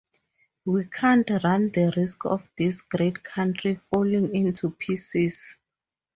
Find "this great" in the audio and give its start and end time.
2.57-3.21